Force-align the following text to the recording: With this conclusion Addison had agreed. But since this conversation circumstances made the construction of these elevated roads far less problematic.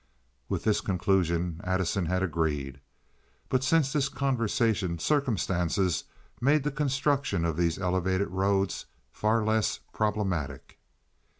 With 0.49 0.63
this 0.63 0.81
conclusion 0.81 1.61
Addison 1.63 2.07
had 2.07 2.23
agreed. 2.23 2.79
But 3.49 3.63
since 3.63 3.93
this 3.93 4.09
conversation 4.09 4.97
circumstances 4.97 6.05
made 6.41 6.63
the 6.63 6.71
construction 6.71 7.45
of 7.45 7.55
these 7.55 7.77
elevated 7.77 8.29
roads 8.29 8.87
far 9.11 9.45
less 9.45 9.79
problematic. 9.93 10.79